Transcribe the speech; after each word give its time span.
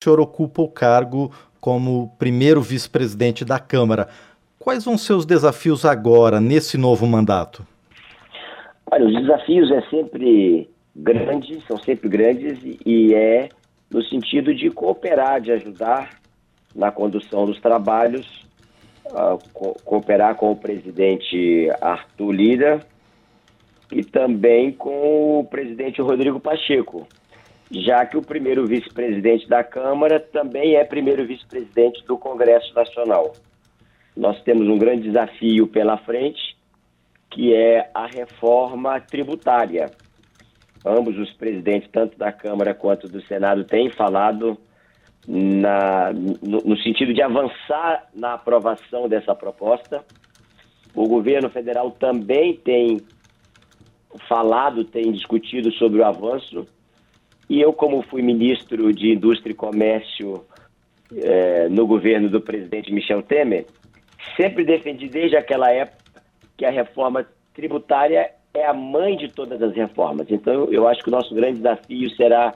o 0.00 0.04
senhor 0.04 0.18
ocupa 0.18 0.62
o 0.62 0.68
cargo 0.68 1.30
como 1.60 2.10
primeiro 2.18 2.62
vice-presidente 2.62 3.44
da 3.44 3.58
Câmara. 3.58 4.08
Quais 4.58 4.82
vão 4.82 4.96
ser 4.96 5.12
os 5.12 5.26
desafios 5.26 5.84
agora, 5.84 6.40
nesse 6.40 6.78
novo 6.78 7.06
mandato? 7.06 7.66
Olha, 8.90 9.06
os 9.06 9.12
desafios 9.12 9.70
é 9.70 9.82
sempre 9.90 10.70
grandes, 10.96 11.62
são 11.66 11.76
sempre 11.76 12.08
grandes 12.08 12.58
e 12.86 13.12
é 13.14 13.50
no 13.90 14.02
sentido 14.02 14.54
de 14.54 14.70
cooperar, 14.70 15.38
de 15.38 15.52
ajudar 15.52 16.18
na 16.74 16.90
condução 16.90 17.44
dos 17.44 17.60
trabalhos, 17.60 18.26
uh, 19.04 19.38
co 19.52 19.74
cooperar 19.84 20.34
com 20.34 20.50
o 20.50 20.56
presidente 20.56 21.68
Arthur 21.78 22.32
Lira 22.32 22.80
e 23.92 24.02
também 24.02 24.72
com 24.72 25.40
o 25.40 25.44
presidente 25.44 26.00
Rodrigo 26.00 26.40
Pacheco, 26.40 27.06
já 27.70 28.04
que 28.04 28.16
o 28.16 28.22
primeiro 28.22 28.66
vice-presidente 28.66 29.48
da 29.48 29.62
Câmara 29.62 30.18
também 30.18 30.74
é 30.74 30.84
primeiro 30.84 31.26
vice-presidente 31.26 32.04
do 32.06 32.18
Congresso 32.18 32.74
Nacional. 32.74 33.32
Nós 34.16 34.42
temos 34.42 34.66
um 34.68 34.78
grande 34.78 35.02
desafio 35.02 35.66
pela 35.68 35.96
frente, 35.98 36.56
que 37.30 37.54
é 37.54 37.90
a 37.94 38.06
reforma 38.06 39.00
tributária 39.00 39.90
ambos 40.84 41.18
os 41.18 41.32
presidentes, 41.32 41.88
tanto 41.92 42.16
da 42.18 42.32
Câmara 42.32 42.74
quanto 42.74 43.08
do 43.08 43.20
Senado, 43.22 43.64
têm 43.64 43.90
falado 43.90 44.56
na, 45.26 46.12
no, 46.12 46.58
no, 46.64 46.76
sentido 46.78 47.12
de 47.12 47.22
avançar 47.22 48.08
na 48.14 48.34
aprovação 48.34 49.08
dessa 49.08 49.34
proposta. 49.34 50.04
O 50.94 51.06
governo 51.06 51.50
federal 51.50 51.90
também 51.92 52.56
tem 52.56 53.00
falado, 54.28 54.84
tem 54.84 55.12
discutido 55.12 55.70
sobre 55.72 56.00
o 56.00 56.04
avanço. 56.04 56.66
E 57.50 57.60
eu, 57.60 57.72
como 57.72 58.00
fui 58.02 58.22
ministro 58.22 58.92
de 58.94 59.10
Indústria 59.12 59.50
e 59.50 59.56
Comércio 59.56 60.44
eh, 61.16 61.68
no 61.68 61.84
governo 61.84 62.30
do 62.30 62.40
presidente 62.40 62.92
Michel 62.92 63.22
Temer, 63.22 63.66
sempre 64.36 64.64
defendi 64.64 65.08
desde 65.08 65.36
aquela 65.36 65.68
época 65.72 66.22
que 66.56 66.64
a 66.64 66.70
reforma 66.70 67.26
tributária 67.52 68.30
é 68.54 68.64
a 68.64 68.72
mãe 68.72 69.16
de 69.16 69.28
todas 69.28 69.60
as 69.60 69.74
reformas. 69.74 70.28
Então, 70.30 70.68
eu 70.70 70.86
acho 70.86 71.02
que 71.02 71.08
o 71.08 71.10
nosso 71.10 71.34
grande 71.34 71.56
desafio 71.56 72.08
será 72.10 72.54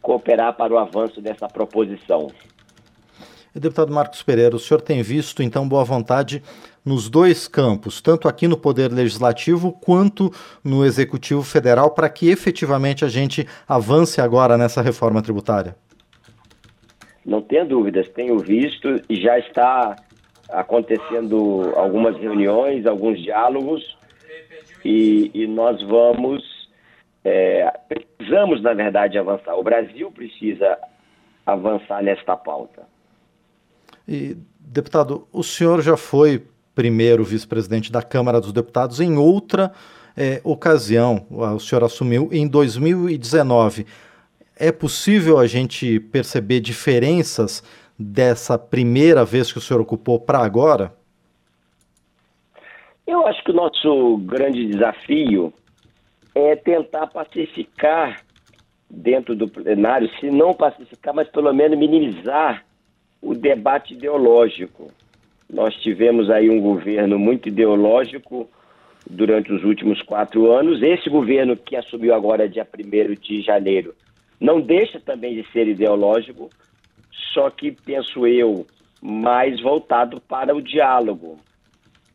cooperar 0.00 0.56
para 0.56 0.72
o 0.72 0.78
avanço 0.78 1.20
dessa 1.20 1.46
proposição. 1.46 2.30
deputado 3.54 3.92
Marcos 3.92 4.22
Pereira, 4.22 4.56
o 4.56 4.58
senhor 4.58 4.80
tem 4.80 5.02
visto, 5.02 5.42
então, 5.42 5.68
boa 5.68 5.84
vontade 5.84 6.42
nos 6.84 7.08
dois 7.08 7.48
campos, 7.48 8.00
tanto 8.00 8.28
aqui 8.28 8.46
no 8.46 8.56
Poder 8.56 8.92
Legislativo 8.92 9.72
quanto 9.72 10.30
no 10.62 10.84
Executivo 10.84 11.42
Federal, 11.42 11.90
para 11.92 12.08
que 12.10 12.28
efetivamente 12.28 13.04
a 13.04 13.08
gente 13.08 13.46
avance 13.66 14.20
agora 14.20 14.58
nessa 14.58 14.82
reforma 14.82 15.22
tributária? 15.22 15.74
Não 17.24 17.40
tenho 17.40 17.66
dúvidas, 17.66 18.08
tenho 18.10 18.38
visto 18.38 19.00
e 19.08 19.16
já 19.16 19.38
está 19.38 19.96
acontecendo 20.50 21.72
algumas 21.74 22.16
reuniões, 22.18 22.84
alguns 22.84 23.22
diálogos 23.22 23.96
e, 24.84 25.30
e 25.32 25.46
nós 25.46 25.80
vamos, 25.82 26.42
é, 27.24 27.72
precisamos, 27.88 28.60
na 28.62 28.74
verdade, 28.74 29.16
avançar. 29.16 29.56
O 29.56 29.62
Brasil 29.62 30.12
precisa 30.12 30.76
avançar 31.46 32.02
nesta 32.02 32.36
pauta. 32.36 32.82
E, 34.06 34.36
deputado, 34.60 35.26
o 35.32 35.42
senhor 35.42 35.80
já 35.80 35.96
foi 35.96 36.42
primeiro 36.74 37.24
vice-presidente 37.24 37.92
da 37.92 38.02
Câmara 38.02 38.40
dos 38.40 38.52
Deputados 38.52 39.00
em 39.00 39.16
outra 39.16 39.72
é, 40.16 40.40
ocasião. 40.44 41.26
O 41.30 41.58
senhor 41.58 41.84
assumiu 41.84 42.28
em 42.32 42.46
2019. 42.46 43.86
É 44.56 44.70
possível 44.70 45.38
a 45.38 45.46
gente 45.46 45.98
perceber 45.98 46.60
diferenças 46.60 47.62
dessa 47.98 48.58
primeira 48.58 49.24
vez 49.24 49.52
que 49.52 49.58
o 49.58 49.60
senhor 49.60 49.80
ocupou 49.80 50.18
para 50.18 50.38
agora? 50.38 50.92
Eu 53.06 53.26
acho 53.26 53.42
que 53.44 53.50
o 53.50 53.54
nosso 53.54 54.16
grande 54.18 54.66
desafio 54.66 55.52
é 56.34 56.56
tentar 56.56 57.06
pacificar 57.08 58.22
dentro 58.88 59.34
do 59.34 59.48
plenário, 59.48 60.10
se 60.18 60.30
não 60.30 60.52
pacificar, 60.52 61.14
mas 61.14 61.28
pelo 61.28 61.52
menos 61.52 61.78
minimizar 61.78 62.64
o 63.20 63.34
debate 63.34 63.94
ideológico. 63.94 64.90
Nós 65.54 65.72
tivemos 65.76 66.28
aí 66.30 66.50
um 66.50 66.60
governo 66.60 67.16
muito 67.16 67.48
ideológico 67.48 68.50
durante 69.08 69.52
os 69.52 69.62
últimos 69.62 70.02
quatro 70.02 70.50
anos. 70.50 70.82
Esse 70.82 71.08
governo 71.08 71.56
que 71.56 71.76
assumiu 71.76 72.12
agora, 72.12 72.48
dia 72.48 72.66
1 72.66 73.14
de 73.14 73.40
janeiro, 73.40 73.94
não 74.40 74.60
deixa 74.60 74.98
também 74.98 75.40
de 75.40 75.48
ser 75.52 75.68
ideológico, 75.68 76.50
só 77.32 77.50
que, 77.50 77.70
penso 77.70 78.26
eu, 78.26 78.66
mais 79.00 79.60
voltado 79.60 80.20
para 80.20 80.56
o 80.56 80.60
diálogo. 80.60 81.38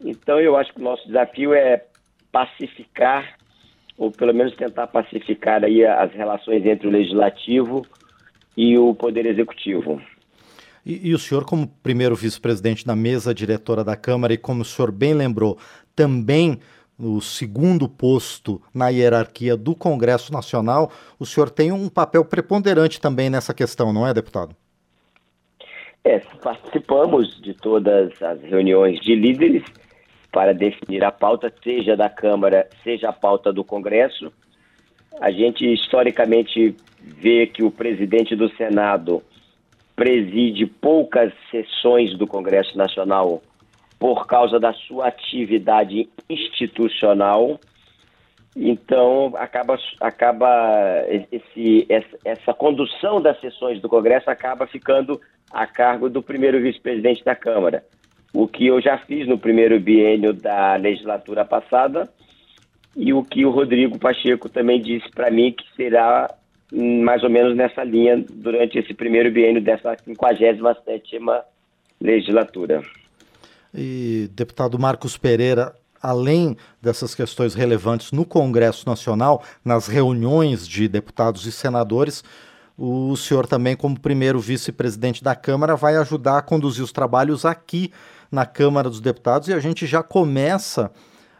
Então, 0.04 0.38
eu 0.42 0.58
acho 0.58 0.74
que 0.74 0.82
o 0.82 0.84
nosso 0.84 1.08
desafio 1.08 1.54
é 1.54 1.86
pacificar, 2.34 3.38
ou 3.98 4.12
pelo 4.12 4.34
menos 4.34 4.54
tentar 4.58 4.88
pacificar 4.88 5.64
aí 5.64 5.86
as 5.86 6.12
relações 6.12 6.66
entre 6.66 6.90
o 6.90 6.92
legislativo 6.92 7.86
e 8.58 8.78
o 8.78 8.94
poder 8.94 9.26
executivo. 9.26 10.02
E, 10.86 11.10
e 11.10 11.14
o 11.14 11.20
senhor, 11.20 11.46
como 11.46 11.68
primeiro 11.84 12.16
vice-presidente 12.16 12.86
da 12.86 12.96
mesa 12.96 13.34
diretora 13.34 13.84
da 13.84 13.96
Câmara, 13.96 14.34
e 14.34 14.38
como 14.38 14.62
o 14.62 14.66
senhor 14.66 14.92
bem 14.92 15.14
lembrou, 15.14 15.58
também 15.96 16.60
o 17.00 17.22
segundo 17.22 17.88
posto 17.88 18.62
na 18.74 18.90
hierarquia 18.90 19.56
do 19.56 19.74
Congresso 19.74 20.34
Nacional, 20.34 20.92
o 21.18 21.26
senhor 21.26 21.50
tem 21.50 21.72
um 21.72 21.88
papel 21.88 22.26
preponderante 22.26 23.00
também 23.00 23.30
nessa 23.30 23.54
questão, 23.54 23.94
não 23.94 24.06
é, 24.06 24.14
deputado? 24.14 24.56
É, 26.04 26.20
participamos 26.42 27.42
de 27.42 27.54
todas 27.54 28.22
as 28.22 28.42
reuniões 28.42 29.00
de 29.02 29.16
líderes 29.16 29.64
para 30.32 30.54
definir 30.54 31.04
a 31.04 31.12
pauta, 31.12 31.54
seja 31.64 31.96
da 31.96 32.10
Câmara, 32.10 32.70
seja 32.84 33.10
a 33.10 33.14
pauta 33.14 33.52
do 33.52 33.64
Congresso. 33.64 34.32
A 35.20 35.32
gente 35.32 35.66
historicamente 35.66 36.76
vê 37.02 37.48
que 37.48 37.64
o 37.64 37.72
presidente 37.72 38.36
do 38.36 38.50
Senado 38.56 39.24
preside 40.00 40.66
poucas 40.66 41.34
sessões 41.52 42.18
do 42.18 42.26
Congresso 42.26 42.78
Nacional 42.78 43.44
por 44.00 44.26
causa 44.26 44.58
da 44.58 44.72
sua 44.72 45.08
atividade 45.08 46.08
institucional. 46.30 47.60
Então, 48.56 49.34
acaba, 49.36 49.78
acaba 50.00 50.48
esse, 51.30 51.86
essa, 51.90 52.18
essa 52.24 52.54
condução 52.54 53.22
das 53.22 53.38
sessões 53.42 53.82
do 53.82 53.90
Congresso 53.90 54.30
acaba 54.30 54.66
ficando 54.66 55.20
a 55.52 55.68
cargo 55.68 56.10
do 56.10 56.24
primeiro 56.24 56.62
vice-presidente 56.62 57.22
da 57.26 57.36
Câmara 57.36 57.84
o 58.34 58.48
que 58.48 58.68
eu 58.68 58.80
já 58.82 58.98
fiz 59.00 59.28
no 59.28 59.38
primeiro 59.38 59.80
biênio 59.80 60.34
da 60.34 60.76
legislatura 60.76 61.44
passada 61.44 62.10
e 62.96 63.14
o 63.14 63.24
que 63.24 63.46
o 63.46 63.50
Rodrigo 63.50 63.98
Pacheco 63.98 64.48
também 64.48 64.82
disse 64.82 65.10
para 65.12 65.32
mim 65.32 65.52
que 65.52 65.66
será 65.76 66.30
mais 66.72 67.24
ou 67.24 67.30
menos 67.30 67.56
nessa 67.56 67.84
linha 67.84 68.24
durante 68.30 68.78
esse 68.78 68.94
primeiro 68.94 69.32
biênio 69.32 69.62
dessa 69.62 69.96
57ª 69.96 71.42
legislatura. 72.00 72.84
E 73.74 74.30
deputado 74.34 74.80
Marcos 74.80 75.18
Pereira, 75.18 75.74
além 76.02 76.56
dessas 76.82 77.14
questões 77.14 77.54
relevantes 77.54 78.12
no 78.12 78.26
Congresso 78.26 78.88
Nacional, 78.88 79.44
nas 79.64 79.88
reuniões 79.88 80.68
de 80.68 80.88
deputados 80.88 81.46
e 81.46 81.52
senadores, 81.52 82.24
o 82.78 83.16
senhor 83.18 83.46
também, 83.46 83.76
como 83.76 84.00
primeiro 84.00 84.40
vice-presidente 84.40 85.24
da 85.24 85.36
Câmara, 85.36 85.76
vai 85.76 85.98
ajudar 85.98 86.38
a 86.38 86.42
conduzir 86.42 86.84
os 86.84 86.94
trabalhos 86.94 87.44
aqui 87.46 87.92
na 88.32 88.46
Câmara 88.46 88.90
dos 88.90 89.02
Deputados 89.02 89.50
e 89.50 89.54
a 89.54 89.60
gente 89.60 89.86
já 89.86 90.02
começa 90.02 90.92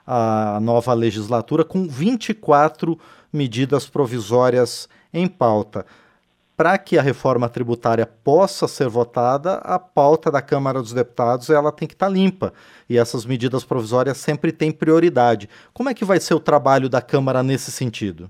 a 0.06 0.60
nova 0.60 0.92
legislatura 0.94 1.64
com 1.64 1.88
24 1.88 3.00
medidas 3.32 3.88
provisórias 3.88 4.90
em 5.14 5.28
pauta. 5.28 5.86
Para 6.56 6.78
que 6.78 6.98
a 6.98 7.02
reforma 7.02 7.48
tributária 7.48 8.06
possa 8.06 8.68
ser 8.68 8.90
votada, 8.90 9.56
a 9.64 9.80
pauta 9.80 10.30
da 10.30 10.42
Câmara 10.42 10.82
dos 10.82 10.92
Deputados 10.92 11.50
ela 11.50 11.72
tem 11.72 11.88
que 11.88 11.94
estar 11.94 12.08
tá 12.08 12.12
limpa 12.12 12.54
e 12.90 12.98
essas 12.98 13.26
medidas 13.26 13.64
provisórias 13.64 14.18
sempre 14.18 14.52
têm 14.52 14.72
prioridade. 14.72 15.48
Como 15.74 15.90
é 15.90 15.94
que 15.94 16.04
vai 16.04 16.20
ser 16.20 16.34
o 16.34 16.40
trabalho 16.40 16.90
da 16.90 17.02
Câmara 17.02 17.42
nesse 17.42 17.72
sentido? 17.72 18.30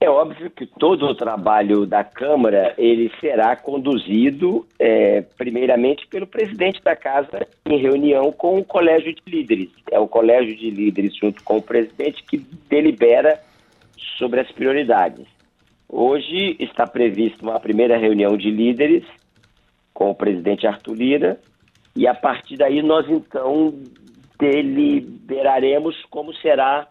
É 0.00 0.08
óbvio 0.08 0.48
que 0.48 0.64
todo 0.64 1.06
o 1.06 1.14
trabalho 1.14 1.84
da 1.84 2.04
Câmara 2.04 2.72
ele 2.78 3.10
será 3.20 3.56
conduzido 3.56 4.64
é, 4.78 5.22
primeiramente 5.36 6.06
pelo 6.06 6.26
presidente 6.26 6.80
da 6.82 6.94
Casa 6.94 7.46
em 7.66 7.78
reunião 7.78 8.30
com 8.30 8.58
o 8.58 8.64
Colégio 8.64 9.12
de 9.12 9.22
Líderes. 9.26 9.70
É 9.90 9.98
o 9.98 10.06
Colégio 10.06 10.56
de 10.56 10.70
Líderes 10.70 11.16
junto 11.16 11.42
com 11.42 11.56
o 11.56 11.62
presidente 11.62 12.22
que 12.22 12.38
delibera 12.70 13.40
sobre 14.18 14.40
as 14.40 14.50
prioridades. 14.52 15.26
Hoje 15.88 16.56
está 16.58 16.86
prevista 16.86 17.42
uma 17.42 17.58
primeira 17.58 17.96
reunião 17.96 18.36
de 18.36 18.50
líderes 18.50 19.04
com 19.94 20.10
o 20.10 20.14
presidente 20.14 20.66
Arthur 20.66 20.94
Lira 20.94 21.40
e 21.96 22.06
a 22.06 22.14
partir 22.14 22.56
daí 22.56 22.82
nós 22.82 23.08
então 23.08 23.74
deliberaremos 24.38 25.96
como 26.10 26.34
será 26.34 26.86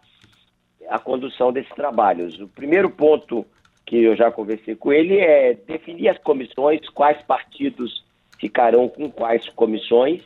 a 0.89 1.00
condução 1.00 1.54
desses 1.54 1.74
trabalhos. 1.75 2.39
O 2.39 2.48
primeiro 2.48 2.89
ponto 2.89 3.45
que 3.88 4.04
eu 4.04 4.15
já 4.18 4.30
conversei 4.30 4.75
com 4.75 4.92
ele, 4.92 5.18
é 5.18 5.54
definir 5.54 6.09
as 6.09 6.18
comissões, 6.19 6.88
quais 6.89 7.19
partidos 7.24 8.04
ficarão 8.38 8.89
com 8.89 9.09
quais 9.09 9.48
comissões. 9.50 10.21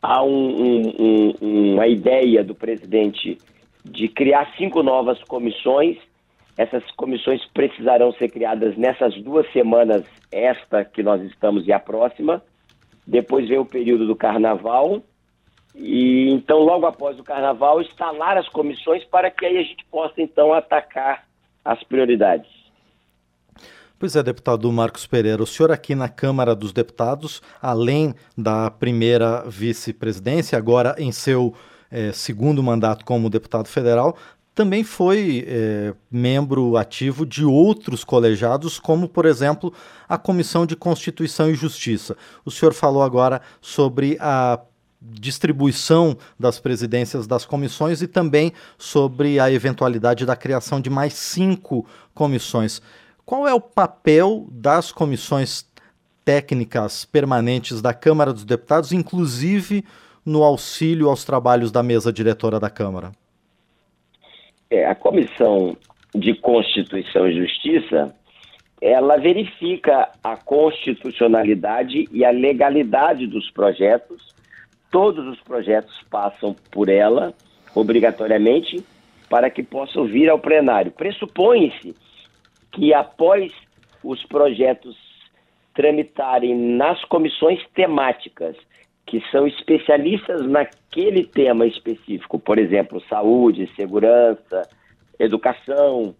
Há 0.00 0.22
um, 0.22 0.30
um, 0.30 1.34
um, 1.40 1.72
uma 1.72 1.88
ideia 1.88 2.44
do 2.44 2.54
presidente 2.54 3.38
de 3.90 4.08
criar 4.08 4.52
cinco 4.56 4.82
novas 4.82 5.22
comissões. 5.24 5.96
Essas 6.56 6.82
comissões 6.92 7.44
precisarão 7.52 8.12
ser 8.12 8.30
criadas 8.30 8.76
nessas 8.76 9.14
duas 9.22 9.50
semanas, 9.52 10.04
esta 10.32 10.84
que 10.84 11.02
nós 11.02 11.22
estamos 11.22 11.66
e 11.66 11.72
a 11.72 11.78
próxima. 11.78 12.42
Depois 13.06 13.48
vem 13.48 13.58
o 13.58 13.64
período 13.64 14.06
do 14.06 14.16
carnaval. 14.16 15.02
E 15.74 16.30
então, 16.30 16.58
logo 16.58 16.86
após 16.86 17.18
o 17.18 17.24
carnaval, 17.24 17.82
instalar 17.82 18.38
as 18.38 18.48
comissões 18.48 19.04
para 19.04 19.30
que 19.30 19.44
aí 19.44 19.58
a 19.58 19.62
gente 19.62 19.84
possa 19.90 20.14
então 20.20 20.52
atacar 20.52 21.24
as 21.64 21.82
prioridades. 21.84 22.50
Pois 23.98 24.14
é, 24.14 24.22
deputado 24.22 24.70
Marcos 24.70 25.06
Pereira, 25.06 25.42
o 25.42 25.46
senhor 25.46 25.72
aqui 25.72 25.94
na 25.94 26.08
Câmara 26.08 26.54
dos 26.54 26.72
Deputados, 26.72 27.40
além 27.62 28.14
da 28.36 28.70
primeira 28.70 29.42
vice-presidência, 29.46 30.58
agora 30.58 30.94
em 30.98 31.10
seu 31.10 31.54
é, 31.90 32.12
segundo 32.12 32.62
mandato 32.62 33.04
como 33.04 33.30
deputado 33.30 33.68
federal, 33.68 34.16
também 34.54 34.82
foi 34.82 35.44
é, 35.46 35.94
membro 36.10 36.78
ativo 36.78 37.26
de 37.26 37.44
outros 37.44 38.02
colegiados, 38.02 38.78
como, 38.78 39.06
por 39.06 39.26
exemplo, 39.26 39.72
a 40.08 40.16
Comissão 40.16 40.64
de 40.64 40.74
Constituição 40.74 41.50
e 41.50 41.54
Justiça. 41.54 42.16
O 42.42 42.50
senhor 42.50 42.72
falou 42.72 43.02
agora 43.02 43.42
sobre 43.60 44.16
a 44.18 44.58
distribuição 44.98 46.16
das 46.40 46.58
presidências 46.58 47.26
das 47.26 47.44
comissões 47.44 48.00
e 48.00 48.06
também 48.06 48.50
sobre 48.78 49.38
a 49.38 49.52
eventualidade 49.52 50.24
da 50.24 50.34
criação 50.34 50.80
de 50.80 50.88
mais 50.88 51.12
cinco 51.12 51.86
comissões. 52.14 52.80
Qual 53.26 53.46
é 53.46 53.52
o 53.52 53.60
papel 53.60 54.46
das 54.50 54.90
comissões 54.90 55.66
técnicas 56.24 57.04
permanentes 57.04 57.80
da 57.80 57.94
Câmara 57.94 58.32
dos 58.32 58.44
Deputados, 58.44 58.90
inclusive 58.90 59.84
no 60.26 60.42
auxílio 60.42 61.08
aos 61.08 61.24
trabalhos 61.24 61.70
da 61.70 61.82
mesa 61.82 62.12
diretora 62.12 62.58
da 62.58 62.68
Câmara? 62.68 63.12
É, 64.68 64.84
a 64.84 64.94
Comissão 64.94 65.76
de 66.12 66.34
Constituição 66.34 67.28
e 67.28 67.36
Justiça 67.36 68.12
ela 68.80 69.16
verifica 69.16 70.10
a 70.22 70.36
constitucionalidade 70.36 72.08
e 72.12 72.24
a 72.24 72.30
legalidade 72.30 73.26
dos 73.26 73.50
projetos. 73.50 74.34
Todos 74.90 75.26
os 75.26 75.40
projetos 75.40 75.94
passam 76.10 76.54
por 76.70 76.88
ela, 76.88 77.32
obrigatoriamente, 77.74 78.84
para 79.30 79.50
que 79.50 79.62
possam 79.62 80.04
vir 80.06 80.28
ao 80.28 80.38
plenário. 80.38 80.92
Pressupõe-se 80.92 81.94
que 82.72 82.92
após 82.92 83.52
os 84.04 84.22
projetos 84.26 84.96
tramitarem 85.74 86.54
nas 86.54 87.02
comissões 87.04 87.60
temáticas, 87.74 88.56
que 89.06 89.22
são 89.30 89.46
especialistas 89.46 90.44
naquele 90.46 91.24
tema 91.24 91.64
específico, 91.64 92.38
por 92.38 92.58
exemplo, 92.58 93.00
saúde, 93.08 93.70
segurança, 93.76 94.68
educação, 95.18 96.14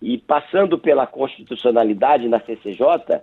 e 0.00 0.16
passando 0.16 0.78
pela 0.78 1.06
constitucionalidade 1.06 2.28
na 2.28 2.40
CCJ, 2.40 3.20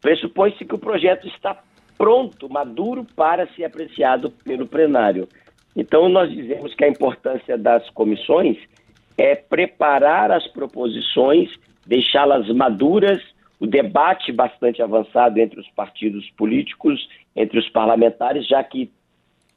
pressupõe-se 0.00 0.64
que 0.64 0.74
o 0.74 0.78
projeto 0.78 1.26
está 1.28 1.62
pronto, 1.96 2.48
maduro 2.50 3.06
para 3.14 3.46
ser 3.54 3.64
apreciado 3.64 4.30
pelo 4.44 4.66
plenário. 4.66 5.28
Então, 5.74 6.08
nós 6.08 6.30
dizemos 6.30 6.74
que 6.74 6.84
a 6.84 6.88
importância 6.88 7.56
das 7.56 7.88
comissões 7.90 8.56
é 9.16 9.34
preparar 9.34 10.30
as 10.30 10.46
proposições 10.48 11.50
deixá-las 11.86 12.48
maduras, 12.48 13.22
o 13.58 13.66
debate 13.66 14.32
bastante 14.32 14.82
avançado 14.82 15.38
entre 15.38 15.58
os 15.60 15.68
partidos 15.70 16.28
políticos, 16.30 17.08
entre 17.34 17.58
os 17.58 17.68
parlamentares, 17.70 18.46
já 18.46 18.62
que 18.62 18.90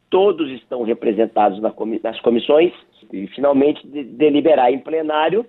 todos 0.10 0.50
estão 0.52 0.84
representados 0.84 1.62
nas 1.62 2.20
comissões, 2.22 2.74
e 3.12 3.28
finalmente 3.28 3.86
de, 3.88 4.04
deliberar 4.04 4.72
em 4.72 4.80
plenário 4.80 5.46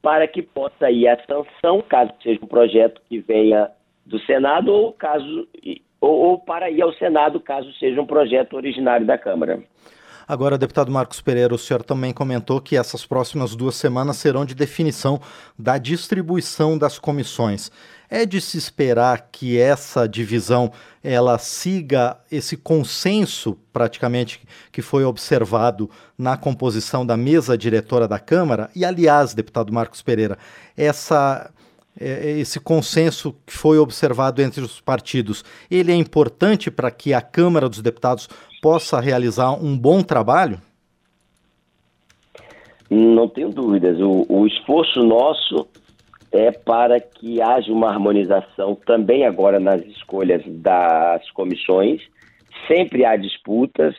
para 0.00 0.28
que 0.28 0.42
possa 0.42 0.90
ir 0.90 1.08
a 1.08 1.18
sanção, 1.24 1.82
caso 1.82 2.12
seja 2.22 2.38
um 2.42 2.46
projeto 2.46 3.00
que 3.08 3.18
venha 3.18 3.70
do 4.04 4.18
Senado, 4.20 4.72
ou 4.72 4.92
caso 4.92 5.48
ou, 6.00 6.10
ou 6.10 6.38
para 6.38 6.70
ir 6.70 6.82
ao 6.82 6.92
Senado, 6.92 7.40
caso 7.40 7.72
seja 7.74 8.00
um 8.00 8.06
projeto 8.06 8.54
originário 8.54 9.06
da 9.06 9.16
Câmara. 9.16 9.62
Agora, 10.26 10.56
deputado 10.56 10.90
Marcos 10.90 11.20
Pereira, 11.20 11.54
o 11.54 11.58
senhor 11.58 11.82
também 11.82 12.12
comentou 12.12 12.60
que 12.60 12.76
essas 12.76 13.04
próximas 13.04 13.54
duas 13.54 13.74
semanas 13.74 14.16
serão 14.16 14.44
de 14.44 14.54
definição 14.54 15.20
da 15.58 15.76
distribuição 15.76 16.78
das 16.78 16.98
comissões. 16.98 17.70
É 18.08 18.24
de 18.24 18.40
se 18.40 18.56
esperar 18.56 19.28
que 19.30 19.58
essa 19.58 20.08
divisão 20.08 20.72
ela 21.02 21.36
siga 21.38 22.16
esse 22.30 22.56
consenso 22.56 23.58
praticamente 23.72 24.40
que 24.72 24.80
foi 24.80 25.04
observado 25.04 25.90
na 26.16 26.36
composição 26.36 27.04
da 27.04 27.16
mesa 27.16 27.58
diretora 27.58 28.08
da 28.08 28.18
Câmara? 28.18 28.70
E 28.74 28.84
aliás, 28.84 29.34
deputado 29.34 29.72
Marcos 29.72 30.00
Pereira, 30.00 30.38
essa 30.76 31.50
esse 32.00 32.58
consenso 32.58 33.34
que 33.46 33.52
foi 33.52 33.78
observado 33.78 34.42
entre 34.42 34.62
os 34.62 34.80
partidos, 34.80 35.44
ele 35.70 35.92
é 35.92 35.94
importante 35.94 36.70
para 36.70 36.90
que 36.90 37.14
a 37.14 37.20
Câmara 37.20 37.68
dos 37.68 37.80
Deputados 37.80 38.28
possa 38.60 39.00
realizar 39.00 39.52
um 39.52 39.76
bom 39.78 40.02
trabalho? 40.02 40.60
Não 42.90 43.28
tenho 43.28 43.50
dúvidas. 43.50 43.98
O, 44.00 44.26
o 44.28 44.46
esforço 44.46 45.02
nosso 45.02 45.68
é 46.32 46.50
para 46.50 47.00
que 47.00 47.40
haja 47.40 47.72
uma 47.72 47.88
harmonização 47.88 48.74
também 48.74 49.24
agora 49.24 49.60
nas 49.60 49.80
escolhas 49.82 50.42
das 50.46 51.30
comissões. 51.30 52.02
Sempre 52.66 53.04
há 53.04 53.16
disputas. 53.16 53.94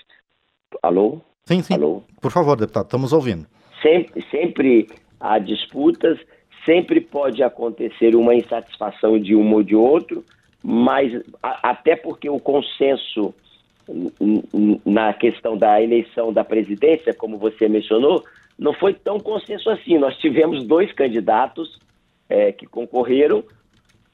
Alô? 0.84 1.22
Sim, 1.46 1.62
sim. 1.62 1.76
Alô? 1.76 2.04
Por 2.22 2.32
favor, 2.32 2.58
deputado, 2.58 2.86
estamos 2.86 3.14
ouvindo. 3.14 3.46
Sempre, 3.82 4.26
sempre 4.30 4.88
há 5.20 5.40
disputas, 5.40 6.20
sempre 6.66 7.00
pode 7.00 7.44
acontecer 7.44 8.16
uma 8.16 8.34
insatisfação 8.34 9.20
de 9.20 9.36
um 9.36 9.54
ou 9.54 9.64
de 9.64 9.76
outro, 9.76 10.24
mas 10.64 11.14
a, 11.42 11.70
até 11.70 11.96
porque 11.96 12.30
o 12.30 12.40
consenso 12.40 13.34
na 14.84 15.14
questão 15.14 15.56
da 15.56 15.82
eleição 15.82 16.34
da 16.34 16.44
presidência, 16.44 17.14
como 17.14 17.38
você 17.38 17.70
mencionou, 17.70 18.24
não 18.58 18.74
foi 18.74 18.94
tão 18.94 19.20
consenso 19.20 19.70
assim. 19.70 19.98
Nós 19.98 20.18
tivemos 20.18 20.66
dois 20.66 20.92
candidatos 20.92 21.78
é, 22.28 22.52
que 22.52 22.66
concorreram, 22.66 23.44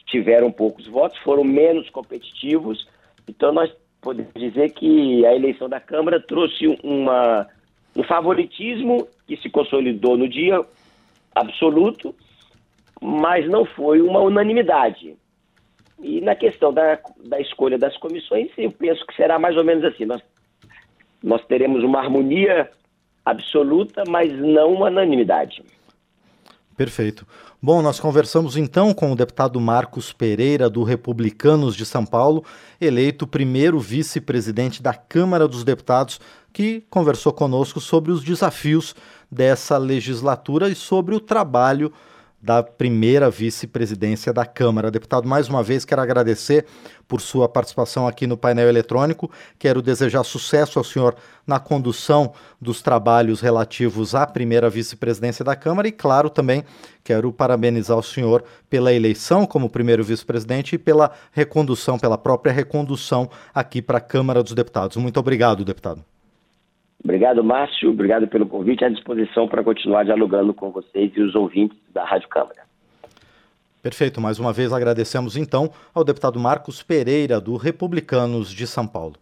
tiveram 0.06 0.52
poucos 0.52 0.88
votos, 0.88 1.18
foram 1.20 1.44
menos 1.44 1.90
competitivos. 1.90 2.86
Então, 3.28 3.54
nós 3.54 3.72
podemos 4.02 4.34
dizer 4.36 4.72
que 4.72 5.26
a 5.26 5.34
eleição 5.34 5.70
da 5.70 5.80
Câmara 5.80 6.20
trouxe 6.20 6.68
uma, 6.84 7.48
um 7.96 8.04
favoritismo 8.04 9.08
que 9.28 9.38
se 9.38 9.50
consolidou 9.50 10.18
no 10.18 10.28
dia 10.28 10.60
absoluto, 11.34 12.14
mas 13.02 13.50
não 13.50 13.66
foi 13.66 14.00
uma 14.02 14.20
unanimidade. 14.20 15.16
E 16.00 16.22
na 16.22 16.36
questão 16.36 16.72
da, 16.72 17.00
da 17.26 17.40
escolha 17.40 17.78
das 17.78 17.98
comissões, 17.98 18.50
eu 18.58 18.72
penso 18.72 19.06
que 19.08 19.16
será 19.16 19.40
mais 19.40 19.58
ou 19.58 19.64
menos 19.64 19.84
assim. 19.84 20.06
Nós, 20.06 20.22
nós 21.22 21.44
teremos 21.46 21.84
uma 21.84 22.00
harmonia 22.00 22.70
absoluta, 23.26 24.04
mas 24.08 24.32
não 24.32 24.74
uma 24.74 24.88
unanimidade. 24.88 25.64
Perfeito. 26.78 27.28
Bom, 27.62 27.82
nós 27.82 28.00
conversamos 28.00 28.58
então 28.58 28.92
com 28.94 29.12
o 29.12 29.16
deputado 29.16 29.60
Marcos 29.62 30.12
Pereira, 30.12 30.68
do 30.68 30.82
Republicanos 30.82 31.76
de 31.76 31.86
São 31.86 32.04
Paulo, 32.04 32.44
eleito 32.80 33.28
primeiro 33.28 33.80
vice-presidente 33.80 34.82
da 34.82 34.94
Câmara 34.94 35.48
dos 35.48 35.64
Deputados, 35.64 36.20
que 36.52 36.84
conversou 36.90 37.32
conosco 37.32 37.80
sobre 37.80 38.12
os 38.12 38.24
desafios 38.24 38.96
dessa 39.30 39.78
legislatura 39.78 40.70
e 40.70 40.76
sobre 40.76 41.14
o 41.14 41.20
trabalho 41.20 41.94
da 42.42 42.64
primeira 42.64 43.30
vice-presidência 43.30 44.34
da 44.34 44.46
Câmara. 44.46 44.90
Deputado, 44.90 45.28
mais 45.28 45.48
uma 45.48 45.62
vez 45.62 45.86
quero 45.86 46.02
agradecer 46.02 46.66
por 47.08 47.22
sua 47.22 47.48
participação 47.48 48.08
aqui 48.08 48.26
no 48.26 48.38
painel 48.38 48.68
eletrônico. 48.68 49.30
Quero 49.60 49.82
desejar 49.82 50.24
sucesso 50.24 50.80
ao 50.80 50.86
senhor 50.86 51.16
na 51.46 51.60
condução 51.60 52.34
dos 52.60 52.82
trabalhos 52.82 53.42
relativos 53.42 54.16
à 54.16 54.26
primeira 54.26 54.70
vice-presidência 54.70 55.46
da 55.46 55.56
Câmara 55.56 55.88
e, 55.88 55.92
claro, 55.92 56.30
também 56.30 56.64
quero 57.04 57.32
parabenizar 57.32 57.98
o 57.98 58.04
senhor 58.04 58.44
pela 58.70 58.94
eleição 58.94 59.46
como 59.46 59.70
primeiro 59.70 60.04
vice-presidente 60.04 60.76
e 60.76 60.80
pela 60.80 61.12
recondução, 61.32 62.00
pela 62.00 62.18
própria 62.18 62.52
recondução 62.52 63.30
aqui 63.54 63.82
para 63.82 64.00
a 64.00 64.02
Câmara 64.02 64.42
dos 64.42 64.54
Deputados. 64.54 64.98
Muito 64.98 65.20
obrigado, 65.20 65.64
deputado. 65.64 66.11
Obrigado, 67.04 67.44
Márcio. 67.44 67.90
Obrigado 67.90 68.28
pelo 68.28 68.46
convite. 68.46 68.86
À 68.86 68.90
disposição 68.90 69.48
para 69.48 69.64
continuar 69.64 70.04
dialogando 70.06 70.54
com 70.54 70.72
vocês 70.72 71.12
e 71.16 71.22
os 71.22 71.36
ouvintes 71.36 71.78
da 71.94 72.06
Rádio 72.06 72.30
Câmara. 72.30 72.62
Perfeito. 73.82 74.22
Mais 74.22 74.40
uma 74.40 74.54
vez 74.54 74.72
agradecemos 74.72 75.36
então 75.36 75.72
ao 75.94 76.04
deputado 76.04 76.40
Marcos 76.40 76.84
Pereira, 76.84 77.42
do 77.42 77.56
Republicanos 77.58 78.52
de 78.52 78.68
São 78.68 78.86
Paulo. 78.86 79.16